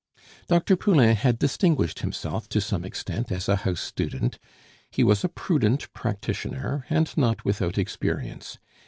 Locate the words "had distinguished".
1.15-1.99